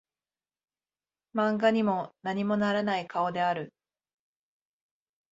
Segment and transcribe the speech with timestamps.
[1.35, 3.71] 漫画にも何もならない顔である